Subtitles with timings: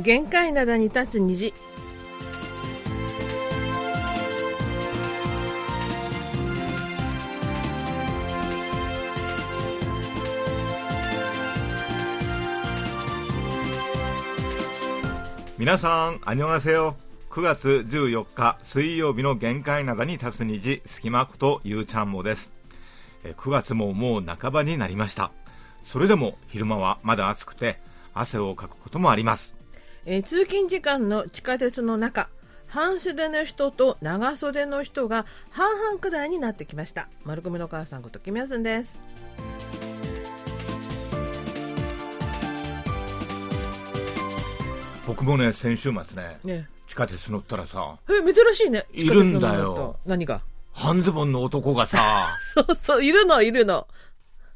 [0.00, 1.52] 限界灘に立つ虹
[15.58, 16.96] 皆さん、あにょがせよ。
[17.30, 22.52] 9月14日水曜日の限界灘に立つ虹、隙間ことゆうちゃんもです。
[23.24, 25.32] え9月ももう半ばになりました。
[25.82, 27.80] それでも昼間はまだ暑くて
[28.14, 29.57] 汗をかくこともあります。
[30.10, 32.30] えー通勤時間の地下鉄の中
[32.66, 37.08] 半袖の人と長袖の人が半々くらいになってきました。
[37.26, 39.02] 丸組の母さんことキムヤスンです。
[45.06, 46.68] 僕もね、先週末ね、ね。
[46.86, 48.86] 地下鉄乗ったらさ、え珍しいね。
[48.92, 49.96] いるんだよ。
[50.06, 50.40] 何が？
[50.72, 53.86] 半ズボンの男がさ、 そうそういるのいるの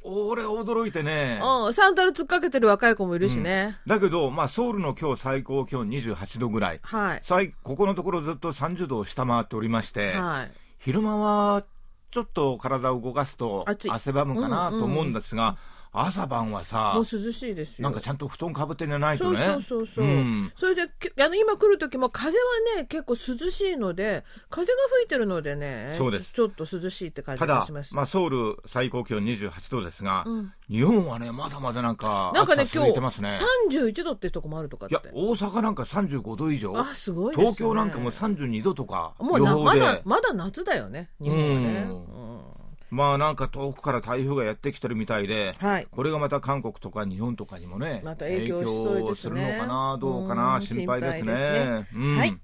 [0.05, 1.41] 俺驚いてね。
[1.42, 6.81] うんサンダル突っかけてる若い子もいるしね、だけど、まあ、ソウルの今日最高気温28度ぐらい。
[6.83, 7.20] はい。
[7.22, 10.53] 最ここのところずっと30度を下回っておりまして、はい。
[10.78, 11.64] 昼間は
[12.11, 15.56] ちょっと体を動かすと汗ばむかなと思うんですが、
[15.95, 17.83] 朝晩はさもう涼しいですよ。
[17.83, 20.53] なんかちゃんと布団かぶって寝ないとそうねそうそうそう、ん。
[20.57, 22.45] それできあの今来る時も風は
[22.77, 26.33] ね結構涼しいので風が吹いてるのでねそうです。
[26.33, 30.53] ちょっと涼しいって感じがします、まあ、ソウル最高気温28度ですが、うん。
[30.70, 33.39] 日本はねまだまだなんかなんかね今日続いてますね。
[33.70, 34.95] 31度っていうとこもあるとかって。
[34.95, 36.75] いや大阪なんか35度以上。
[36.79, 37.45] あすごいですね。
[37.45, 42.05] 東京なんかも32度とかもうまだまだ夏だよね日本はね、うん。
[42.07, 42.62] うん
[42.93, 51.25] まあなんか遠くから台風がやってきてるみたいで、はいこれがまた韓国とか日本とかにもね、また影響ねするのかな、どうかな、うん心配ですね。
[51.25, 52.39] すねうんはい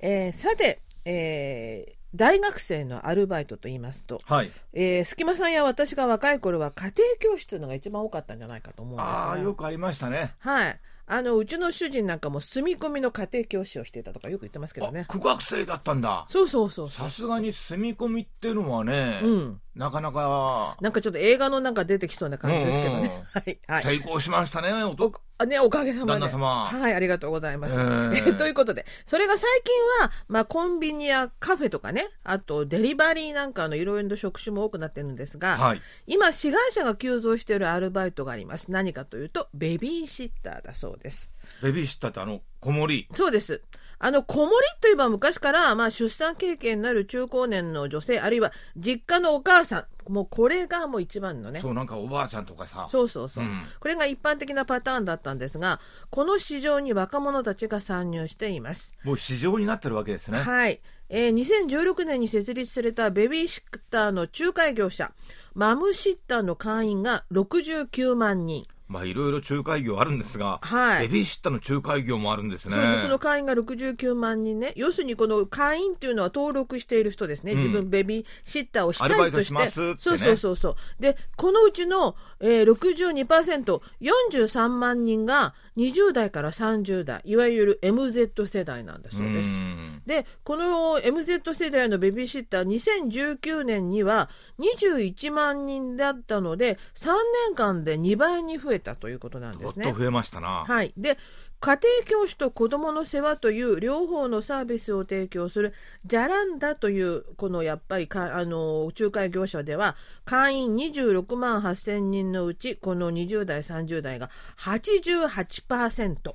[0.00, 4.50] えーさて、えー大学生のアルバイトと言いますと、はい。
[4.72, 10.34] えー、隙間さんや私が若い頃は家庭教師のが一番多かったんじゃないかと思うんですがああ、よくありましたね。
[10.40, 10.80] はい。
[11.12, 15.12] あの、うちの主人なんかも住み込みの家庭教師をしていたとかよく言ってますけどねあ、。
[15.12, 16.24] 苦学生だったんだ。
[16.28, 17.08] そうそうそうそう。
[17.08, 19.60] さすがに住み込みっていうのはね、うん。
[19.74, 22.98] なかなか、なんかちょっと映画のなんか出てきそうな感じですけどね。
[22.98, 23.58] うんうん はい。
[23.68, 23.82] はい。
[23.82, 26.20] 成功しましたね、おとあね、おかげさまで。
[26.20, 27.74] 旦那様はい、ありがとうございます。
[27.74, 35.82] えーえ ということで、それが最近は、まあ、コンビニやカフェとかね、あとデリバリーなんかのいろいろな職種も多くなってるんですが、はい。
[36.06, 38.70] 今、志願者が急増しているアルバイトがあります。
[38.72, 41.32] 何かというと、ベビーシッターだそうです。
[41.62, 43.08] ベビーシッターってあの、子守。
[43.14, 43.62] そうです。
[44.02, 51.60] あの、子守といえば昔から、まあ、出産経験のある中高年の女性、あるいは実家のお母さん、もうこれがもう一番のね。
[51.60, 52.86] そう、なんかおばあちゃんとかさ。
[52.88, 58.94] そうそうそう、うんこれが一般的なパターンだったんですが、この市場に若者たちが参入しています。
[59.04, 60.38] もう市場になってるわけですね。
[60.38, 60.80] はい。
[61.10, 65.12] えー2016年に設立されたベビーシッターの仲介業者、
[65.54, 68.66] マムシッターの会員が69万人。
[68.90, 71.06] まあ、いろいろ仲介業あるんですが、はい。
[71.06, 72.74] ベビーシッターの仲介業もあるんですね。
[72.74, 77.58] そうでその会員が69万人ね、要するにこの会員っていうのは登録している人ですね、うん。
[77.58, 79.96] 自分、ベビーシッターをしたいとして、ますってね。
[79.96, 89.48] そうそうそうそう、でこのうちの、えー、62%、43万人が20代から30代、いわゆる MZ 世代なんだそうです。
[89.48, 97.08] んでこの MZ 世代のベビーシッター2019年には21万人だったので3
[97.48, 99.84] 年間で2倍に増えたということなんですね。
[99.84, 100.64] どっと増えましたな。
[100.66, 101.16] はい、で
[101.60, 105.74] 家庭教師と子どもの世話という両方のサービスを提供する
[106.06, 109.94] ジャランダというこのやっぱりかあの仲介業者では
[110.24, 116.34] 会員26万8000人のうちこの20代30代が88%。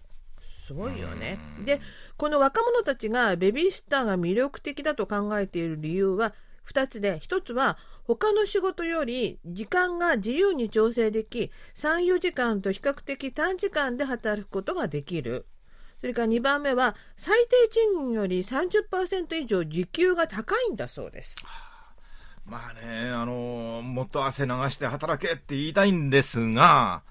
[0.66, 1.38] すごいよね。
[1.64, 1.80] で、
[2.18, 6.34] この若者たちがベビーシッターが魅力的だと考えている理由は
[6.68, 7.78] 2つで、1つは
[8.08, 15.48] 他の仕事より時間が自由に調整でき、3、4時間と比較的短時間で働くことができる。
[16.02, 21.36] それから2番目は最低賃金より30%以上時給が高いんだそうです。
[22.46, 27.02] まあね、あのもっと汗流して働けって言いたいんですが、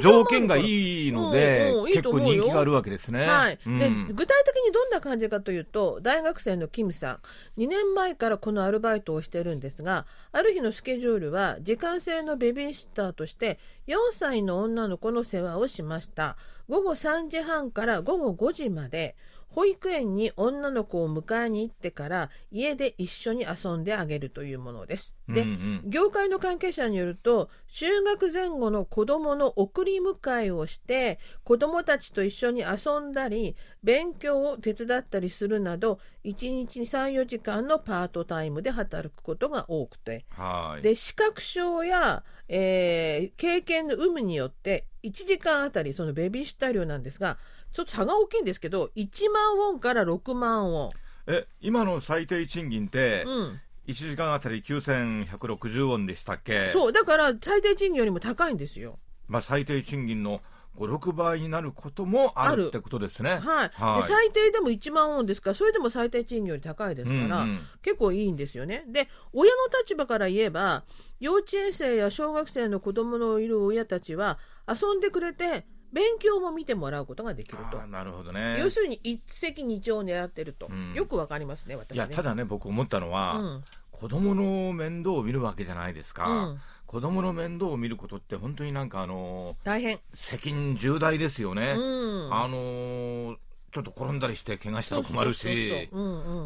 [0.00, 3.26] 条件がいいので、うんうんいい結構人気があるわけですね。
[3.26, 3.78] はい、うん。
[3.78, 7.20] で具体的にどんな感じかというと大学生のキムさ
[7.56, 7.60] ん。
[7.60, 16.36] 2年前からこのアルバイトをしてるんですがある日のスケジュールは時間制のベビーシッターとして4歳の女の子の世話をしました。
[16.68, 19.16] 午後3時半から午後5時まで
[19.54, 25.14] 保育園に女の子を迎えに行ってから家で一緒に遊んであげるというものです。
[25.28, 40.82] で、うんうん業界の関係者によると就学前後の子どもの送り迎えをして子どもたちと一緒に遊んだり勉強を手伝ったりするなど1日に34時間のパートタイムで働くことが多くてはい。
[40.82, 47.38] で視覚障や、えー経験の有無によって1時間あたりそのベビーシッター料なんですが
[47.74, 50.90] ちょっと差が大きいんですけど、1万ウォンから6万ウォン。
[51.26, 53.60] え、今の最低賃金って、うん。
[53.88, 56.70] 1時間あたり9160ウォンでしたっけ？
[56.72, 58.98] そう、だから最低賃金よりも高いんですよ。
[59.26, 60.40] まあ、最低賃金の
[60.76, 63.30] 5、6倍になることもああるるってことですね。
[63.30, 63.70] はい。
[63.74, 68.84] はいで最低でも1万ウォンですから、それでも最低賃金より高いですから、うんうん結構いいんですよね。
[68.88, 70.84] で、親の立場から言えば、
[71.20, 77.86] 幼稚園生や小学生の子供のいる親たちは、遊んでくれて、勉強も見てもらうことができると。
[77.86, 78.56] なるほどね。
[78.58, 81.96] 要するに一石二鳥を狙ってると、うんよくわかりますね、私ね。
[81.96, 86.28] いや、ただね、僕思ったのは、うん子供の面倒を見るわけじゃないですか。
[86.28, 89.98] うん子供の面倒を見ることって本当になんかあの大変。
[90.12, 91.74] 責任重大ですよね。
[91.76, 92.34] うん。
[92.34, 93.36] あのー
[93.74, 95.90] ちょっと転んだりして怪我したら困るし。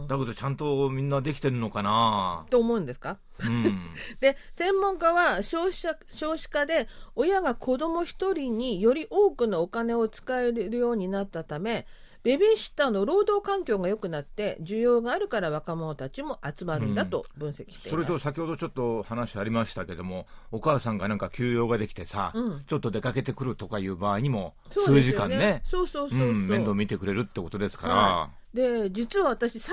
[0.09, 2.47] だけどちゃんとみんなできてるのかな。
[2.49, 3.19] と思うんですか？
[3.41, 3.81] うん。
[4.21, 11.87] で専門家は消費者少子化で親が子供一人により多くのお金を使えるようになったため
[12.23, 18.05] ベビーシッターの労働環境が良くなって需要があるから若者たちも集まるんだと分析していそれ。
[18.05, 22.65] と先ほどちょっと話ありましたけども、お母さんがなんか休養ができてさ、うん。
[22.69, 29.69] ちょっと出かけてくるとかいう場合にも、数時間ね、そうそうそうそう、うん、面倒見てくれるってことですから、はで実は私30年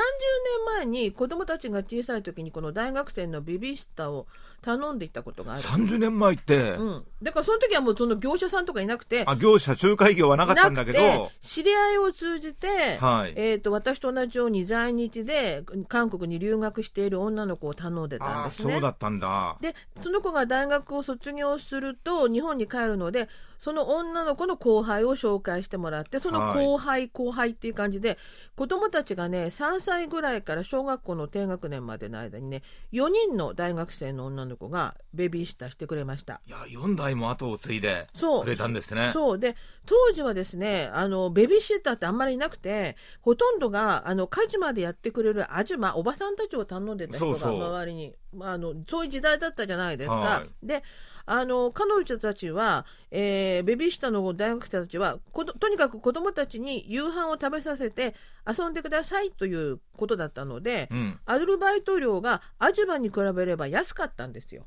[0.77, 4.27] 前に子供たちが小さい時にこの大学生のベビーシッターを
[4.61, 9.23] 頼んでいたことがある、30年前って、うん、だからその時はもうその業者さんとかいなくて。
[9.27, 13.33] あ業者、仲介業はなかったんだけど、知り合いを通じて、はい。
[13.35, 18.73] えー、と私と同じように在日で韓国に留学している女の子を頼んでたんですね。
[18.73, 18.89] そうだ。
[18.89, 19.57] ったんだ。
[19.61, 23.29] でその子が大学を卒業すると日本に帰るので
[23.59, 28.17] その女の子の後輩を紹介してもらってその後輩、後輩っていう感じで
[28.55, 32.63] 子供たちがね3歳ぐらいから小学校の低学年までの間にね
[32.93, 36.41] 4人の大学生の女の子がベビーシッターしてくれました。
[36.47, 39.11] いや、4代も後を継いでそうくれたんですね。
[39.13, 50.15] そうで当時はですねあのベビーシッターってあんまりいなくてほとんどがあの家事までやってくれるアジュマおばさんたちを頼んでた人がそうそう周りにまああのそういう時代だったじゃないですか。
[50.15, 50.83] はで
[51.25, 58.15] あの彼女たちは、えーベビーシッターの大学生たちはこととにかく子供たちに夕飯を食べさせて
[58.47, 61.19] 遊んでくださいということだったので、うん。
[61.25, 64.65] アルバイト料がアジュマに比べれば安かったんですよ。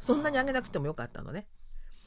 [0.00, 1.46] そんなにあげなくてもよかったのね。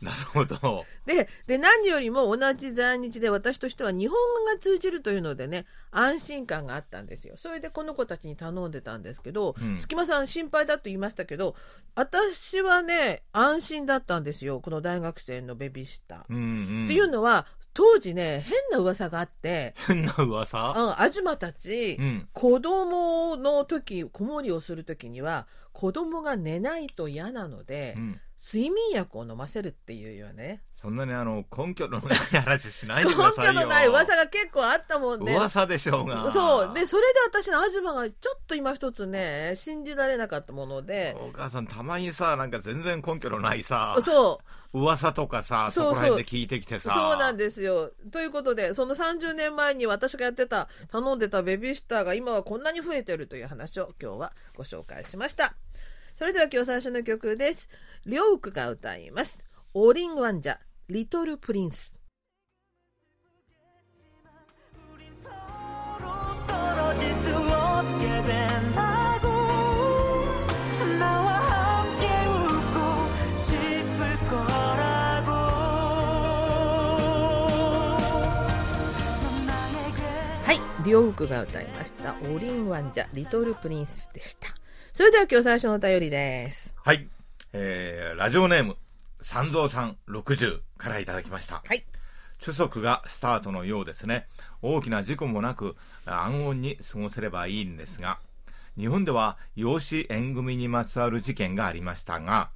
[0.02, 0.86] なるほど。
[1.06, 11.56] でで何よりも同じ在日で私としては日本語が通じるというのでね安心感があったんですよそれでこの子たちに頼んでたんですけど、うん隙間さん心配だと言いましたけど
[11.96, 16.20] 私はね安心だったんですよこの大学生のベビーシッター。
[16.30, 16.40] うんう
[16.84, 16.86] ん。
[16.86, 20.74] っていうのは当時ね変な噂があって、変な噂？
[20.78, 22.28] うん、アジュマたち、うん。
[22.32, 28.22] 子供の時子守をする時には子供が寝ないと嫌なので、うん。
[28.46, 33.54] 睡眠薬を飲ませるっていうよねそんなにあの、根拠のない話しない根でくださいよ。
[33.54, 35.34] 拠のない噂が結構あったもんね。
[35.34, 36.32] 噂でしょうが。
[36.32, 44.40] そうでそれで私のアジュマがちょっと今一つね信じられなかったものでお母さん、たまにさ、なんか全然根拠のないさ、そ
[44.74, 46.94] う噂とかさ、そそうそうこら辺で聞いてきてさ。
[46.94, 55.56] そうなんですよということでその30年前に私がやってた頼んでたベビーシッターが今はこんなに増えてるという話を今日はご紹介しました
[56.16, 57.68] それでは今日最初の曲です。
[58.06, 59.38] リョウクが歌います。
[59.74, 61.94] 어린왕자、Little Prince。
[80.46, 84.65] はい、リョウクが歌いました「어린왕자 Little Prince」でした。
[84.96, 86.74] それでは今日最初のお便りです。
[86.82, 87.06] はい。
[87.52, 88.78] えー、ラジオネーム、
[89.22, 91.62] 三蔵さん60からいただきました。
[91.68, 91.84] はい。
[92.40, 94.26] 主足がスタートのようですね。
[94.62, 95.76] 大きな事故もなく、
[96.06, 98.20] 安穏に過ごせればいいんですが、
[98.78, 102.52] 日本では養子縁組にまつわる事件がありましたが、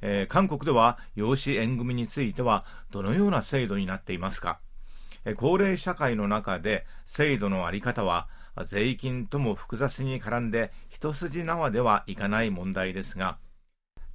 [0.00, 4.60] えー韓国では養子縁組についてはどのような制度になっていますか？
[5.26, 8.28] えー高齢社会の中で制度のあり方は
[8.66, 13.38] 税金とも複雑に絡んで一筋縄ではいかない問題ですが、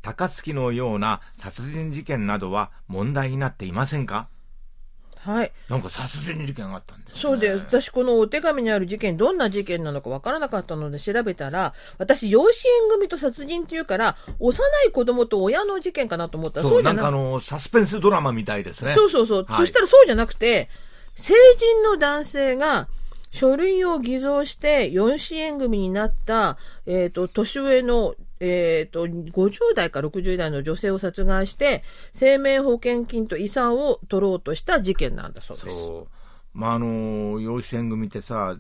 [0.02, 4.28] 高槻のような殺人事件などは問題になっていませんか？
[5.20, 5.52] はい。
[5.68, 7.20] なんか殺人事件があったんです、ね。
[7.20, 7.64] そうです。
[7.68, 18.94] 私、このお手紙にある事件、どんな事件なのかわからなかったので調べたら、私、養子縁組と殺人っていうから、幼い子供と親の事件かなと思ったら、そそううじゃなくなんかあの、サスペンスドラマみたいですね。
[18.94, 19.46] そうそうそう。
[19.50, 20.70] はいそしたらそうじゃなくて、
[21.16, 22.88] 成人の男性が
[23.38, 31.84] 書類を偽造して養子縁組になった、えっ、と、年上の、えっ、と、50代か60代の女性を殺害して、
[32.16, 35.78] 生命保険金と遺産を取ろうとした事件なんだそうです。
[36.54, 38.58] まあ、あの養子縁組ってさ、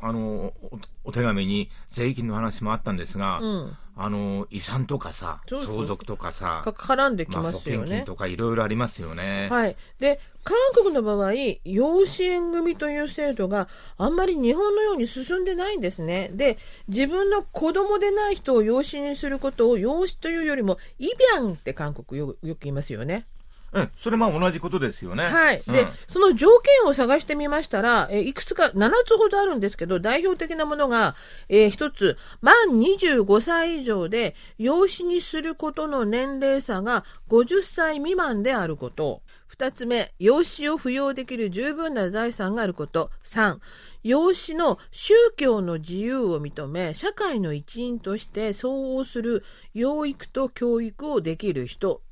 [0.00, 7.86] あのおお手紙に税金の話もあったんですが、うんあの遺産とかさ、相続とかさ、か絡んできますよね。
[7.86, 9.48] 険金とかいろいろありますよね。
[9.50, 9.76] はい。
[9.98, 11.32] で、韓国の場合、
[11.64, 16.30] 養子縁組という制度があんまり日本のように進んでないんですね。
[16.32, 23.26] で、自分の子供でない人を養子にすることを養子というよりも、イビャンって韓国よよく言いますよね。
[23.72, 25.24] うん、それまあ同じことですよね。
[25.24, 25.62] はい。
[25.66, 31.14] うんで、その条件を探してみましたら、えーいくつか、7つほどあるんですけど、代表的なものが、
[31.48, 39.22] えー一つ、満25歳以上で、養子にすることの年齢差が50歳未満であること。
[39.46, 43.10] 二つ目、養子を扶養できる十分な財産があること。
[43.22, 43.60] 三、
[44.02, 49.44] 養子の宗教の自由を認め、社会の一員として相応する
[49.74, 52.02] 養育と教育をできる人。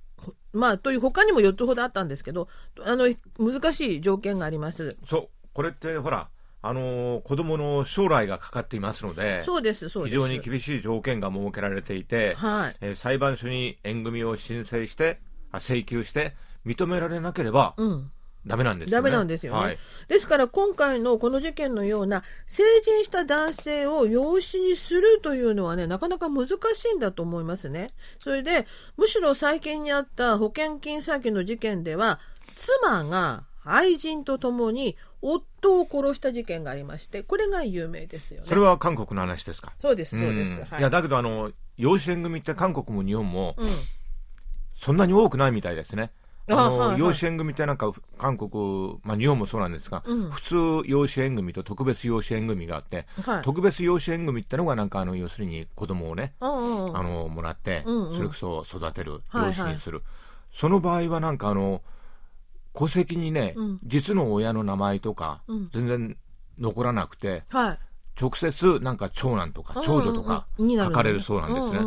[0.56, 2.48] まあ、という他にも4つほどあったんですけど、
[2.82, 4.96] あの、難しい条件があります。
[5.08, 6.28] そう、これってほら、
[6.62, 10.16] あのー子供の将来がかかっていますので、そうです、そうです。
[10.16, 12.76] 非常に厳しい条件が設けられていて、はい。
[12.80, 15.20] えー裁判所に縁組を申請して、
[15.52, 16.34] あ請求して、
[16.64, 18.10] 認められなければうん。
[18.46, 19.02] ダメなんですよね。
[19.02, 19.58] ダメなんですよね。
[19.58, 26.54] はいですから今回のこの事件のような成人した男性を養子にするというのはね、なかなか難し
[26.92, 27.88] いんだと思いますね。
[28.18, 32.20] それで、むしろ最近にあった保険金詐欺の事件では、
[32.54, 38.46] 妻が愛人と共に夫を殺した事件がありまして、これが有名ですよね。
[38.48, 39.72] それは韓国の話ですか？
[39.80, 40.60] そうです、そうです。
[40.60, 43.68] はいんいや、だけど、あの、養子縁組って韓国も日本も、うん。
[44.80, 46.12] そんなに多くないみたいですね。
[46.48, 47.00] あの、はいはい。
[47.00, 50.30] 養子縁組ってなんか、韓国、まあ日本もそうなんですが、うん。
[50.30, 50.54] 普通
[50.88, 53.42] 養子縁組と特別養子縁組があって、はい。
[53.42, 58.16] 特別養子縁組ってのがなんか、あの、要するに子供をね、あの、もらって、うんうん。
[58.16, 59.58] それこそ育てる、はいはい。
[59.58, 60.02] 養子にする。
[60.52, 61.82] その場合はなんかあの、
[62.74, 63.80] 戸籍にね、うん。
[63.84, 65.70] 実の親の名前とか、うん。
[65.72, 66.16] 全然
[66.58, 67.78] 残らなくて、はい。
[68.18, 71.80] 直接なんか長男とか長女とか書かれるそうなんですね。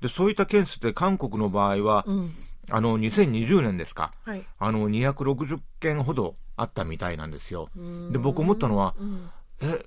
[0.00, 2.30] で、そういったケースで韓国の場合は、うんうん
[2.70, 4.46] あの、2020年ですか、はい。
[4.58, 7.68] あの、260件ほどあったみたいなんですよ。
[7.76, 9.30] うんで、僕思ったのは、うん
[9.62, 9.86] え、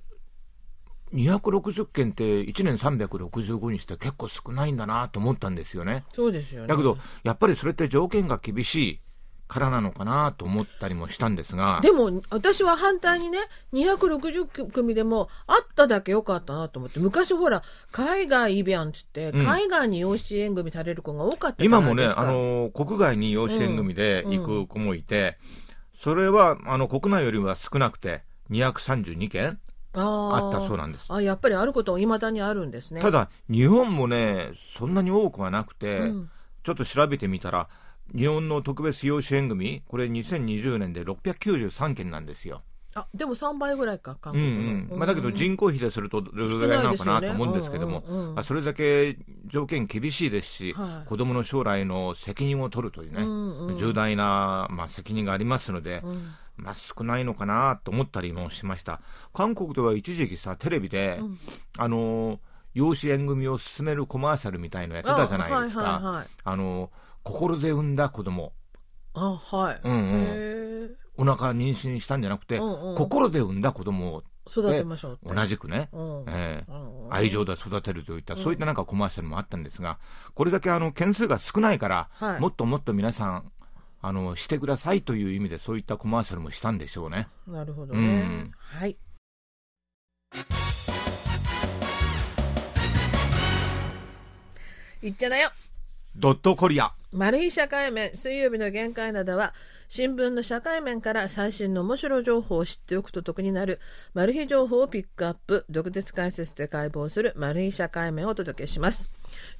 [1.14, 6.04] 260件って1年365日って結構少ないんだなと思ったんですよね。
[6.12, 6.68] そうですよね。
[6.68, 9.00] だけど、やっぱりそれって条件が厳しい
[9.48, 13.38] からなのかなと思ったりもしたんですが、でも、私は反対にね、
[13.72, 17.62] 260組でも、あっただけよかったなと思って、昔ほら、
[17.92, 22.22] 海外イベントって、うん海外に養子縁組される子が多かったじゃな今もね、いですか。
[22.22, 25.38] あの、国外に養子縁組で行く子もいて、
[26.02, 29.58] それは、あの、国内よりは少なくて、232件
[29.92, 31.06] あったそうなんです。
[31.08, 33.00] あ、やっぱりあることはいまだにあるんですね。
[33.00, 36.30] ただ、日本もね、そんなに多くはなくて、うん
[36.66, 37.68] ちょっと調べてみたら、
[38.14, 42.62] 日本の特別養子縁組、これ2020年で693件なんですよ。
[42.96, 44.88] あ、でも3倍ぐらいか、韓うん。
[44.90, 44.98] うん。
[44.98, 48.34] まあ、だけど人口比でするとどれぐらいなのかなと思うんですけども、うんうんうん。
[48.34, 51.08] まあ、それだけ条件厳しいですし、はい。
[51.08, 53.76] 子供の将来の責任を取るというね、うんうん。
[53.76, 56.34] 重大な、まあ、責任がありますので、うん。
[56.56, 59.02] まあ、少ないのかなと思ったりもしました。
[59.34, 61.38] 韓国では一時期さ、テレビで、うん。
[61.76, 62.40] あの、
[62.72, 65.96] 養子縁組を進めるコマーシャルみたいのやってたじゃないですか。
[65.96, 66.90] あはいはいの、
[67.26, 68.52] 心で産んだ子供、
[69.12, 69.80] あ、はい。
[69.82, 75.34] うんうんお腹妊娠したんじゃなくて、うんうん心で産んだ子供を育てましょう。
[75.34, 79.98] 同じくね、うんええうん愛情で育てるといった、そういったなんかコマーシャルもあったんですが、
[80.34, 83.50] これだけあの件数が少ないから、はいもっともっと皆さん、
[84.02, 87.28] あの、してくださいという意味で、そういったコマーシャルもしたんでしょうね。
[87.48, 88.52] なるほどうねん。
[88.56, 88.96] はい。
[95.02, 95.50] いっちゃなよ。
[96.14, 96.95] ドットコリア。
[97.12, 99.54] マル秘社会面、水曜日の限界などは、
[99.88, 103.80] 新聞の社会面から最新の面白情報を知っておくと得になる、
[104.12, 109.08] マル秘情報をピックアップ、独舌解説で解剖するマル秘社会面をお届けします。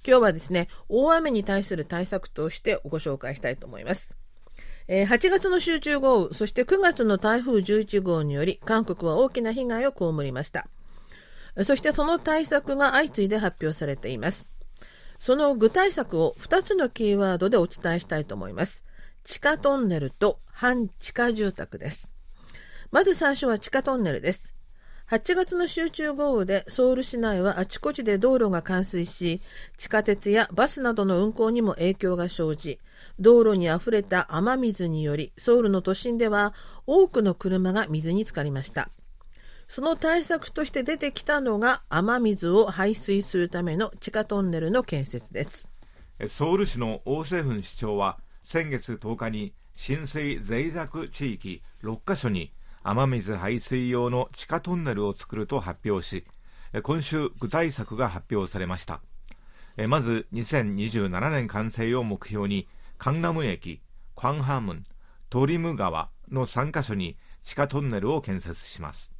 [0.06, 4.10] 今日はですね、大雨に対する対策としてご紹介したいと思います。
[4.88, 10.68] 8月の集中豪雨、そして9月の台風11号により、韓国は大きな被害を被りました。
[11.64, 14.50] そしてその対策が相次いで発表されています。
[15.18, 18.84] その具体策を2つのキーワードでお伝えしたいと思います。
[19.24, 22.12] 地下トンネルと半地下住宅です。
[22.90, 24.56] まず最初は地下トンネルです。
[25.10, 29.40] 8月の集中豪雨でソウル市内はあちこちで道路が冠水し、
[29.78, 32.80] 地下鉄やバスなどの運行にも影響が生じ、
[33.20, 36.54] 道路に溢れた雨水により、ソウルの都心では
[36.88, 38.90] 多くの車が水に浸かりました。
[39.68, 45.68] その対策として出てきたのが雨水を排水するための地下トンネルの建設です。
[46.28, 56.24] ソウル市のオ・セフン市長は、先月10日に浸水脆弱地域6カ所に雨水排水用の地下トンネルを作ると発表し
[56.82, 59.00] 今週具体策が発表されました
[59.88, 62.68] まず2027年完成を目標に
[62.98, 63.82] カンナム駅、
[64.14, 64.84] クワンハムン、
[65.28, 69.15] トリム川の3カ所に地下トンネルを建設します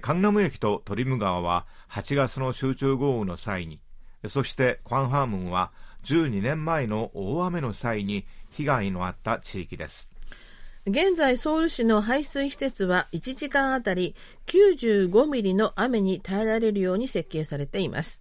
[0.00, 3.80] カンナム駅とトリム川は8月の集中豪雨の際に
[4.28, 5.72] そしてクワンハームンは
[6.04, 10.10] 12年前の大雨の際に被害のあった地域です。
[10.84, 18.20] 現在ソウル市の排水施設は1時間あたり95ミリの雨に耐えられるように設計されています。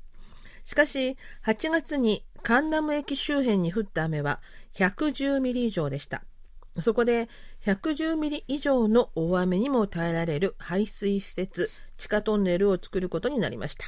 [0.66, 4.42] しかし8月にカンナム駅周辺に降った雨は
[4.75, 6.24] 110ミリ以上でした。
[6.82, 7.30] そこで
[7.65, 13.86] 110ミリ以上の大雨にも耐えられる排水施設地下トンネルを作ることになりました。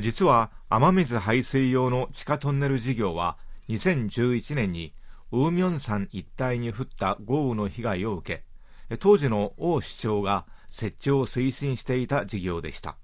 [0.00, 3.38] 実は雨水排水用の地下トンネル事業は
[3.68, 4.94] 2011年に
[5.32, 8.44] ウーミョン山一帯に降った豪雨の被害を受
[8.88, 12.96] け当時の王市長が設置を推進していた事業でした。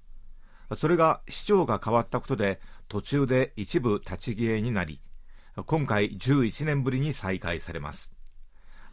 [0.76, 5.00] それが市長が変わったことで途中で一部立ち消えになり
[5.66, 8.12] 今回11年ぶりに再開されます。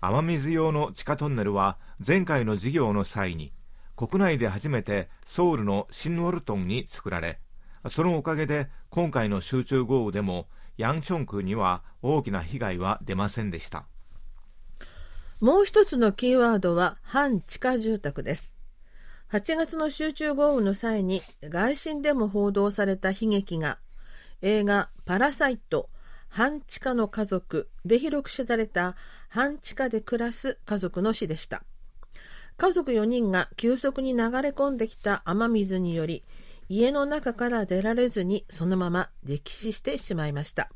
[0.01, 3.51] 雨水用の地下トンネルは前回の事業の際に
[3.95, 7.39] 国内で初めてソウルのシンウォルトンに作られ
[7.89, 13.85] そのおかげで今回の集中豪雨でもヤンチョン区には大きな被害は出ませんでした。
[15.41, 18.55] もう一つのキーワードは半地下住宅です。
[19.31, 23.77] 8月の集中豪雨の際に外信でも報道された悲劇が
[24.41, 25.89] 映画「パラサイト
[26.29, 28.95] 半地下の家族」で広く知られた
[29.27, 31.63] 半地下で暮らす家族の死でした。
[32.57, 36.25] 家族4人が急速に流れ込んできた雨水により
[36.67, 40.69] 家の中から出られずにそのまま溺死してしまいました。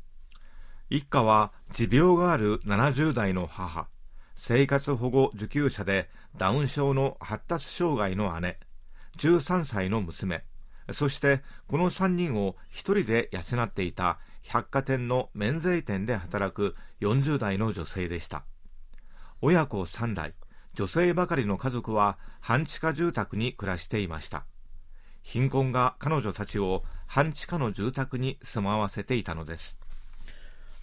[0.90, 3.88] 一家は持病がある70代の母
[4.36, 8.58] 生活保護受給者でダウン症の発達障害の姉
[9.18, 10.44] 13歳の娘
[10.92, 18.44] そしてこの3人を1人で養っていた百貨店の免税店で働く40代の女性でした。
[19.42, 20.34] 親子3代
[20.74, 24.44] 女性ばかりの家族は半地下住宅に暮らしていました。
[25.22, 29.78] 貧困が彼女たちを半地下の住宅に住まわせていたのです。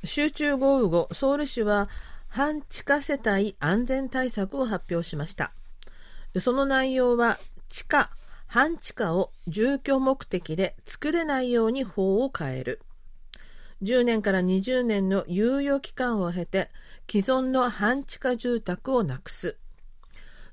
[0.04, 1.90] 集中豪雨後ソウル市は
[2.28, 5.52] 半地下世帯安全対策を発表しました。
[6.40, 7.38] その内容は
[7.70, 8.10] 地下
[8.48, 12.82] 半地下を住居目的で作れないように法を変える。
[13.84, 16.70] 10年から20年の猶予期間を経て
[17.10, 19.58] 既存の半地下住宅をなくす。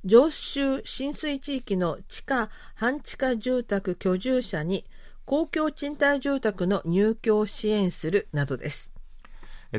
[0.05, 4.85] 常習浸水地域の地下半地下住宅居住者に
[5.25, 8.95] 公共賃貸住宅の入居を支援するなどです。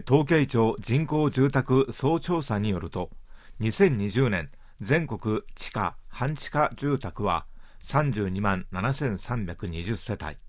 [0.07, 3.09] 統計庁人口住宅総調査によると
[3.61, 7.45] 2020年全国地下半地下住宅は
[7.83, 10.48] 32万7320世帯。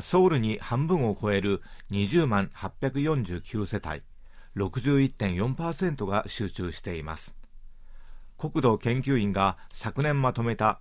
[0.00, 4.02] ソウルに半分を超える20万849世帯
[4.56, 7.36] 61.4%が集中しています。
[8.38, 10.80] 国土研究院が昨年まとめた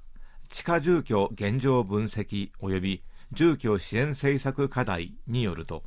[0.50, 5.84] 地下住居現状分析及び住居支援政策課題によると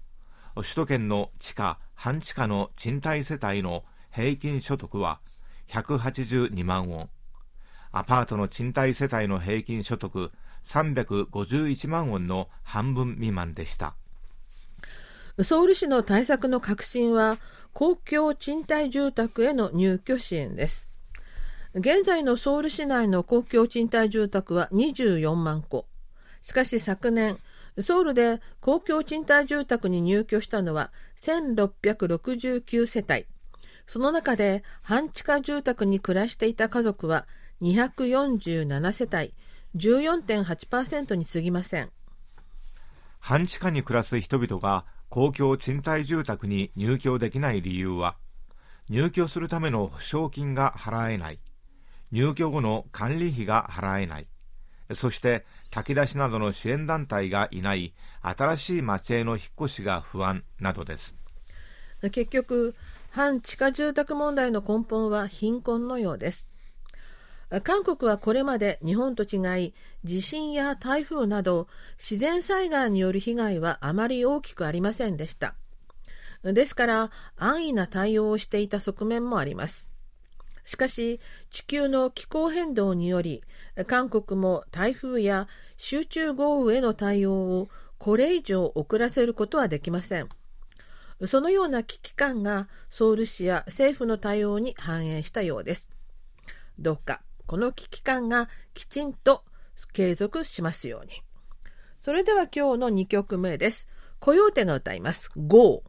[0.55, 5.21] 首都圏の地下半地下の賃貸世帯の平均所得は
[5.69, 7.11] 182万ウォン。
[7.91, 10.33] アパートの賃貸世帯の平均所得
[10.67, 13.95] 351万ウォンの半分未満でした。
[15.43, 17.39] ソウル市の対策の核心は
[17.73, 20.89] 公共賃貸住宅への入居支援です。
[21.75, 25.85] 現在のソウル市内の公共賃貸住宅は24万戸。
[26.43, 27.39] しかし昨年
[27.81, 33.27] ソウルで公共賃貸住宅に入居したのは1669世帯。
[33.87, 37.27] その中で半地下住宅に暮らしていた家族は
[37.61, 39.35] 247世帯。
[39.77, 41.91] 14.8%に過ぎません。
[43.21, 48.17] 半地下に暮らす人々が公共賃貸住宅に入居できない理由は
[48.89, 51.41] 入居するための保証金が払えない。
[52.13, 54.29] 入居後の管理費が払えない。
[54.95, 61.17] そして炊き出しなどの支援団体がいない新しい町への引っ越しが不安などです。
[62.03, 62.75] 結局
[63.11, 66.51] 反地下住宅問題の根本は貧困のようです
[67.63, 75.55] 韓国はこれまで日本と違い地震や台風など自然災害による被害はあまり大きくありませんでした。
[76.43, 79.91] ですから安易な対応をしていた側面もあります。
[80.65, 83.43] しかし地球の気候変動により
[83.87, 90.29] 韓国も台風や集中豪雨への対応をこれ以上遅らせることはできません。
[91.27, 95.89] そのような危機感がソウル市や政府の対応に反映したようです。
[96.79, 97.23] どうか。
[97.47, 99.45] この危機感がきちんと
[99.93, 101.23] 継続しますように。
[101.99, 103.89] それでは今日の2曲目です。
[104.21, 105.31] コヨーテが歌います。
[105.37, 105.83] GO!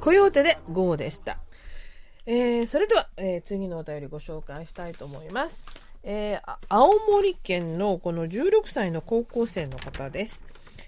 [0.00, 1.38] コヨーテで GO でした。
[2.24, 5.66] えーそれでは、えー次のお便りご紹介したいと思います。
[6.04, 10.40] えー青森県のこの16歳の高校生の方です。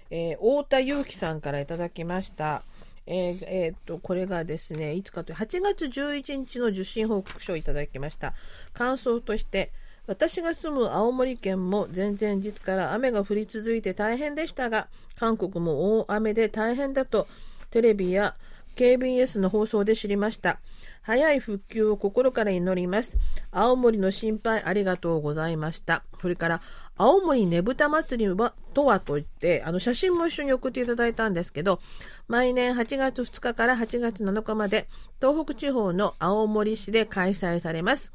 [0.09, 2.63] えー太田祐樹さんからいただきました。
[3.05, 8.33] えーえーっと、これがですね、いつかという、8月11日の受信報告書をいただきました。
[8.73, 9.73] 感想として、
[10.07, 14.87] 私が住む青森県も前々日から雨が降り続いて大変でしたが、
[15.19, 17.27] 韓国も大雨で大変だと、
[17.71, 18.35] テレビや
[18.77, 20.59] KBS の放送で知りました。
[21.05, 23.17] 早い復旧を心から祈ります。
[23.51, 26.03] 青森の心配ありがとうございました。
[26.19, 26.61] それから、
[26.97, 31.79] 青森ねぶた祭りは、とはといって、あの、写真も一緒に送っていただいたんですけど、
[32.27, 34.87] 毎年8月2日から8月7日まで、
[35.21, 38.11] 東北地方の青森市で開催されます。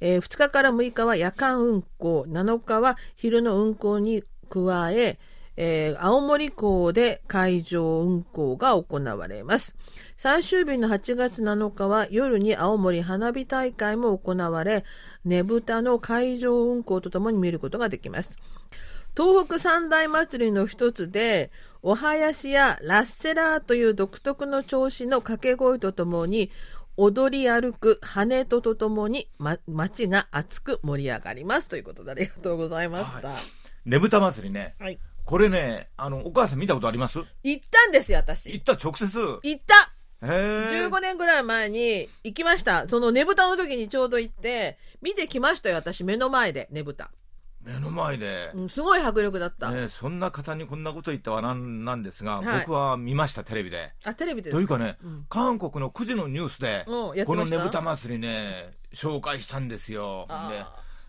[0.00, 5.20] えー2日から6日は夜間運行、7日は昼の運行に加え、
[5.56, 9.76] えー青森港で海上運行が行われます。
[10.16, 14.84] 最終日の8月7日は夜に青森花火大会も行われ、
[15.24, 18.38] ねぶたの海上運行とともに見ることができます。
[19.16, 21.50] 東北三大祭りの一つで、
[21.82, 26.50] お囃子やラッセラーという独特の調子の掛け声とともに、
[26.98, 31.68] 踊り歩く羽ととともに、ま、街が熱く盛り上がります。
[31.68, 33.28] ということでありがとうございました。
[33.28, 33.36] はい。
[33.88, 34.74] ねぶた祭りね。
[35.26, 37.18] これね、あの、お母さん見たことあります？
[37.42, 38.50] 行ったんですよ、行私。
[38.52, 39.40] った直接？
[39.42, 42.88] 行ったへー !15 年ぐらい前に行きました。
[42.88, 46.04] そのねぶたの時にちょうど行って、見てきましたよ、私。
[46.04, 47.10] 目の前で、ねぶた。
[47.60, 48.52] 目の前で？
[48.54, 49.72] うん、すごい迫力だった。
[49.72, 53.92] ね、そんな方にこんなこと言ったはなんなんですが、はい僕は見ました、テレビで。
[54.04, 60.28] あ、テレビでというかね、うん韓国の9時のニュースで、このねぶた祭りね、紹介したんですよ。
[60.28, 60.64] で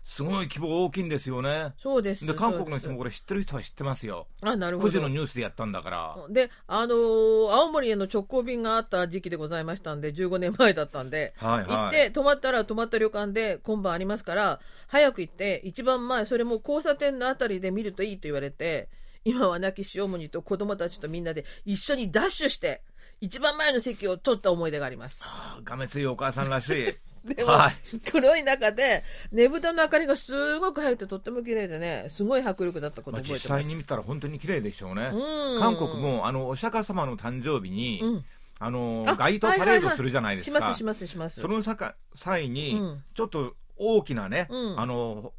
[0.08, 1.74] すごい規模大きいんですよね。
[1.78, 2.26] そうです。
[2.26, 4.26] で、韓国の人もこれ知ってる人は知ってますよ。
[4.40, 5.08] すあ、なるほ9時のど。
[5.10, 6.16] ニュースでやったんだから。
[6.30, 18.88] で、あのー青森への直行便があった時期でございましたんで、15年前だったんで、はいはい行って、泊まったら泊まった旅館で今晩ありますから、早く行って、一番前、それも交差点のあたりで見るといいと言われて、
[19.24, 22.80] 今は亡き塩森と子供たちとみんなで一緒にダッシュして、
[23.20, 25.22] 一番前の席を取った思い出があります。
[25.26, 26.94] あーがめついお母さんらしい。
[27.24, 27.74] でも、はい。
[28.10, 33.58] 黒い中で、ねぶたの明かりがすごく入ってとっても綺麗でね、すごい迫力だったことまあ、覚えてます。
[33.58, 35.10] 実際に見たら本当に綺麗でしょうね。
[35.12, 38.24] うん韓国も、あの、お釈迦様の誕生日に、うん
[38.60, 40.58] あの、あ街頭パレードするじゃないですか。
[40.58, 41.40] しますしますします。
[41.40, 45.32] そのさか際に、うんちょっと大きなね、うんあの、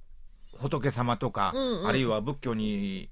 [0.58, 3.10] 仏様とか、うんうんあるいは仏教に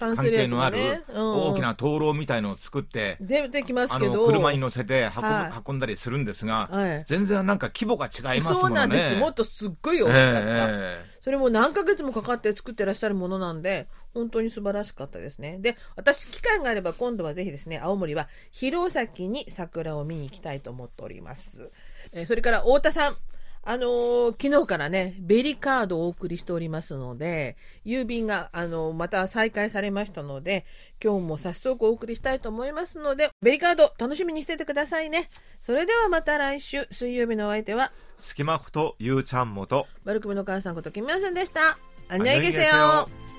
[0.00, 8.72] 関係のある大きな灯籠みたいのを作って、出てきますあけど、の車に乗せて運運んだりするんですが、はい全然なんか規模が違いますもそんね。
[8.72, 9.14] うなんです。
[9.14, 10.40] もっとすっごい大きかった。
[10.42, 15.58] えそれも何ヶ月もかかって作ってらっしゃるものなんで、本当に素晴らしかったですね。
[15.60, 21.70] で、私、機会があれば今度はぜひですね、青森は弘前に桜を見に行きたいと思っております。
[22.12, 23.16] えーそれから、太田さん。
[23.63, 30.65] あのー昨日からね、ベリカードをお送りしておりますので、郵便が、あのーまた再開されましたので、
[31.03, 35.29] 今日も早速お送りしたいと思いますので、ベリカード楽しみにしててくださいね。
[35.59, 41.77] それではまた来週、水曜日のお相手は、ー、隙間ことゆうちゃんもと、悪くみの母さんこと、キムヤセンでした。
[42.07, 43.07] 안녕 안녕히 히계세 계세요.
[43.09, 43.38] 요。